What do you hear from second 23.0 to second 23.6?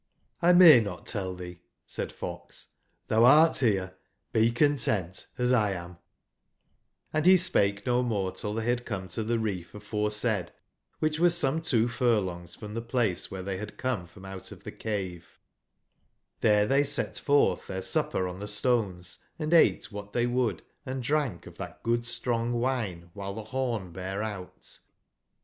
wbile tbe